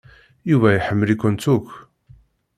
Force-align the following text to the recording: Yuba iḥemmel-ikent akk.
Yuba 0.49 0.69
iḥemmel-ikent 0.73 1.45
akk. 1.55 1.69